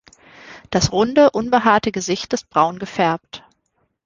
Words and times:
Das 0.71 0.91
runde, 0.91 1.29
unbehaarte 1.29 1.91
Gesicht 1.91 2.33
ist 2.33 2.49
braun 2.49 2.79
gefärbt. 2.79 3.43